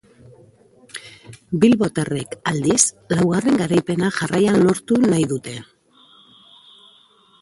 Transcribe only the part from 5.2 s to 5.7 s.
dute.